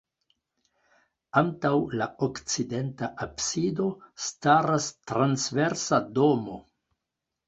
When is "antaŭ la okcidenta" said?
1.41-3.09